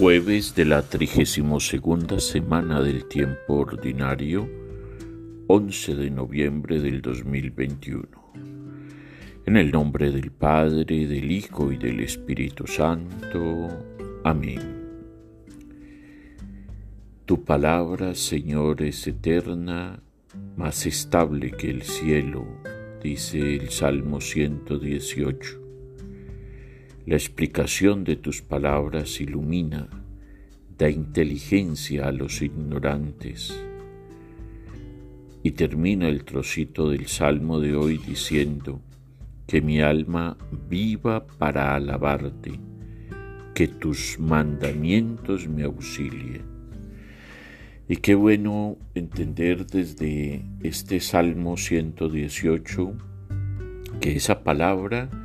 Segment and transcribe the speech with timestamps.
[0.00, 4.48] Jueves de la 32 semana del tiempo ordinario,
[5.46, 8.08] 11 de noviembre del 2021.
[9.44, 13.68] En el nombre del Padre, del Hijo y del Espíritu Santo.
[14.24, 14.88] Amén.
[17.26, 20.02] Tu palabra, Señor, es eterna,
[20.56, 22.46] más estable que el cielo,
[23.02, 25.59] dice el Salmo 118.
[27.10, 29.88] La explicación de tus palabras ilumina,
[30.78, 33.52] da inteligencia a los ignorantes.
[35.42, 38.80] Y termina el trocito del Salmo de hoy diciendo,
[39.48, 40.36] que mi alma
[40.68, 42.60] viva para alabarte,
[43.56, 46.44] que tus mandamientos me auxilien.
[47.88, 52.92] Y qué bueno entender desde este Salmo 118
[54.00, 55.19] que esa palabra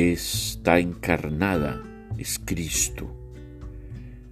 [0.00, 1.82] está encarnada,
[2.16, 3.14] es Cristo.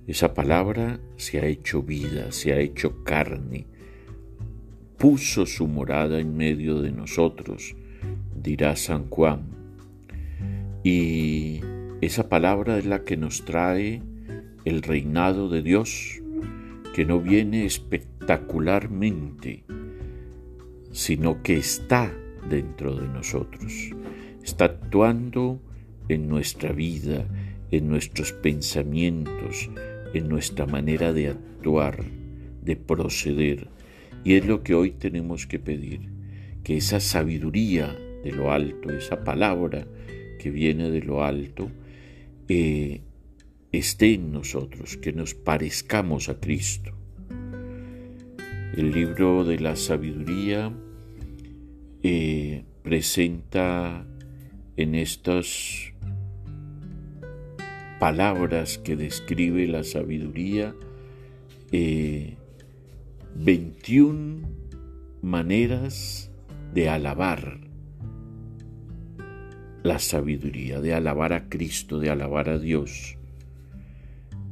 [0.07, 3.67] Esa palabra se ha hecho vida, se ha hecho carne,
[4.97, 7.77] puso su morada en medio de nosotros,
[8.35, 9.43] dirá San Juan.
[10.83, 11.61] Y
[12.01, 14.03] esa palabra es la que nos trae
[14.65, 16.23] el reinado de Dios,
[16.95, 19.65] que no viene espectacularmente,
[20.91, 22.11] sino que está
[22.49, 23.91] dentro de nosotros
[24.43, 25.61] está actuando
[26.09, 27.27] en nuestra vida,
[27.71, 29.71] en nuestros pensamientos,
[30.13, 32.05] en nuestra manera de actuar,
[32.63, 33.69] de proceder.
[34.25, 36.11] Y es lo que hoy tenemos que pedir,
[36.65, 39.87] que esa sabiduría de lo alto, esa palabra
[40.39, 41.71] que viene de lo alto,
[42.49, 43.03] eh,
[43.73, 46.93] esté en nosotros, que nos parezcamos a Cristo.
[48.77, 50.73] El libro de la sabiduría
[52.03, 54.07] eh, presenta
[54.81, 55.93] en estas
[57.99, 60.75] palabras que describe la sabiduría,
[61.71, 62.79] 21
[64.39, 64.43] eh,
[65.21, 66.31] maneras
[66.73, 67.61] de alabar
[69.83, 73.19] la sabiduría, de alabar a Cristo, de alabar a Dios.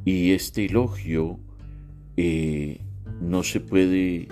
[0.05, 1.41] Y este elogio
[2.19, 2.83] eh,
[3.23, 4.29] no se puede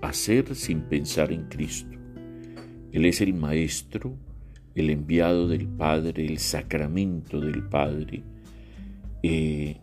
[0.00, 1.98] hacer sin pensar en Cristo.
[2.92, 4.16] Él es el Maestro,
[4.74, 8.22] el enviado del Padre, el sacramento del Padre,
[9.22, 9.76] eh,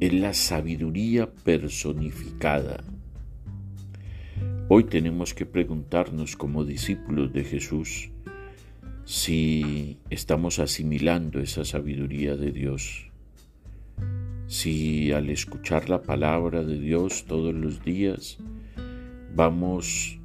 [0.00, 2.82] es la sabiduría personificada.
[4.68, 8.10] Hoy tenemos que preguntarnos como discípulos de Jesús
[9.04, 13.10] si estamos asimilando esa sabiduría de Dios,
[14.48, 18.38] si al escuchar la palabra de Dios todos los días
[19.34, 20.18] vamos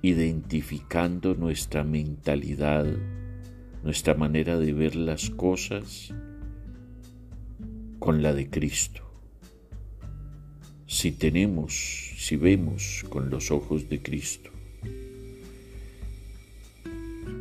[0.00, 2.86] identificando nuestra mentalidad,
[3.82, 6.12] nuestra manera de ver las cosas
[7.98, 9.02] con la de Cristo.
[10.86, 14.50] Si tenemos, si vemos con los ojos de Cristo,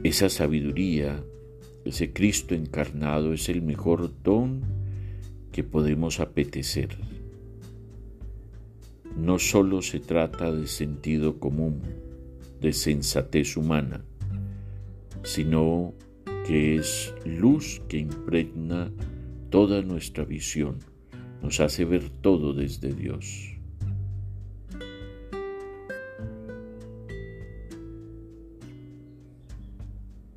[0.03, 1.23] esa sabiduría,
[1.85, 4.61] ese Cristo encarnado es el mejor don
[5.51, 6.97] que podemos apetecer.
[9.15, 11.81] No solo se trata de sentido común,
[12.61, 14.03] de sensatez humana,
[15.23, 15.93] sino
[16.45, 18.91] que es luz que impregna
[19.49, 20.79] toda nuestra visión,
[21.41, 23.57] nos hace ver todo desde Dios.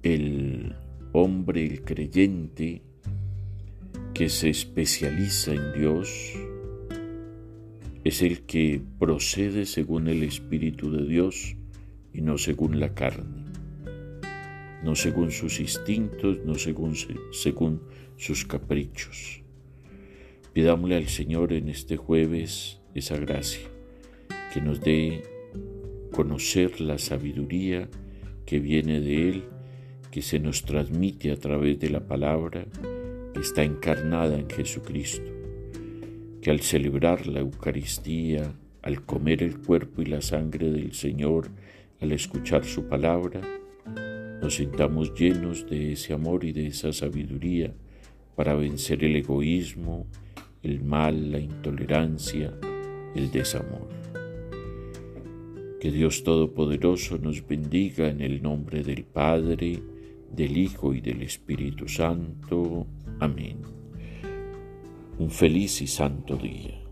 [0.02, 0.74] El
[1.12, 2.82] hombre, el creyente,
[4.12, 6.34] que se especializa en Dios,
[8.04, 11.56] es el que procede según el Espíritu de Dios
[12.12, 13.43] y no según la carne
[14.84, 16.94] no según sus instintos, no según,
[17.32, 17.80] según
[18.16, 19.42] sus caprichos.
[20.52, 23.66] Pidámosle al Señor en este jueves esa gracia,
[24.52, 25.22] que nos dé
[26.12, 27.88] conocer la sabiduría
[28.46, 29.44] que viene de Él,
[30.10, 32.66] que se nos transmite a través de la palabra
[33.32, 35.28] que está encarnada en Jesucristo,
[36.40, 41.48] que al celebrar la Eucaristía, al comer el cuerpo y la sangre del Señor,
[42.00, 43.40] al escuchar su palabra,
[44.44, 47.72] nos sintamos llenos de ese amor y de esa sabiduría
[48.36, 50.06] para vencer el egoísmo,
[50.62, 52.52] el mal, la intolerancia,
[53.14, 53.88] el desamor.
[55.80, 59.82] Que Dios Todopoderoso nos bendiga en el nombre del Padre,
[60.30, 62.86] del Hijo y del Espíritu Santo.
[63.20, 63.62] Amén.
[65.18, 66.83] Un feliz y santo día.